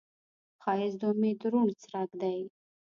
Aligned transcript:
ښایست 0.63 0.97
د 1.01 1.03
امید 1.11 1.39
روڼ 1.51 1.67
څرک 1.83 2.09
دی 2.21 2.39